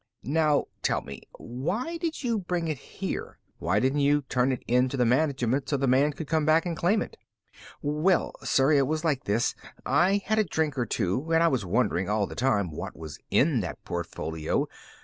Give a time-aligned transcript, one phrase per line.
[0.23, 3.37] "Now tell me why did you bring it here?
[3.59, 6.65] Why didn't you turn it in to the management so the man could come back
[6.65, 7.17] and claim it?"
[7.83, 9.53] "Well, sir, it was like this.
[9.85, 13.19] I had a drink or two and I was wondering all the time what was
[13.29, 14.67] in that portfolio.